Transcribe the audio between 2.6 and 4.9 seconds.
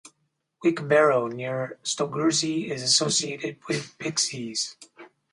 is associated with pixies.